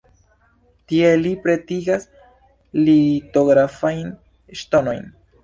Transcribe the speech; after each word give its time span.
Tie 0.91 1.11
li 1.19 1.33
pretigas 1.43 2.07
litografajn 2.87 4.11
ŝtonojn. 4.65 5.07